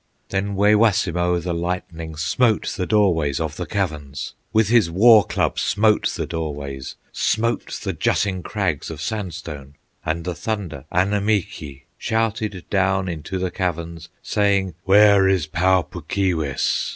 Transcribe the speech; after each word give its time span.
Then 0.29 0.55
Waywassimo, 0.55 1.37
the 1.43 1.53
lightning, 1.53 2.15
Smote 2.15 2.73
the 2.75 2.87
doorways 2.87 3.39
of 3.39 3.55
the 3.55 3.67
caverns, 3.67 4.33
With 4.51 4.69
his 4.69 4.89
war 4.89 5.23
club 5.23 5.59
smote 5.59 6.07
the 6.15 6.25
doorways, 6.25 6.95
Smote 7.11 7.79
the 7.83 7.93
jutting 7.93 8.41
crags 8.41 8.89
of 8.89 8.99
sandstone, 8.99 9.75
And 10.03 10.25
the 10.25 10.33
thunder, 10.33 10.85
Annemeekee, 10.91 11.83
Shouted 11.99 12.65
down 12.71 13.07
into 13.09 13.37
the 13.37 13.51
caverns, 13.51 14.09
Saying, 14.23 14.73
"Where 14.85 15.27
is 15.29 15.45
Pau 15.45 15.83
Puk 15.83 16.07
Keewis!" 16.07 16.89